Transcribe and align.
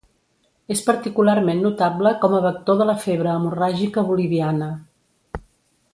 És 0.75 0.79
particularment 0.85 1.61
notable 1.65 2.13
com 2.25 2.35
a 2.37 2.41
vector 2.47 2.81
de 2.81 2.89
la 2.93 2.97
febre 3.05 3.35
hemorràgica 3.37 4.09
boliviana. 4.11 4.75